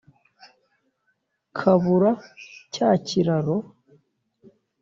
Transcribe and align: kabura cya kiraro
kabura 1.57 2.11
cya 2.73 2.89
kiraro 3.05 3.57